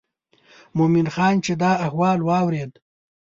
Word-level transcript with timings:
مومن 0.77 1.07
خان 1.15 1.35
چې 1.45 1.53
دا 1.61 1.71
احوال 1.85 2.19
واورېد. 2.23 2.71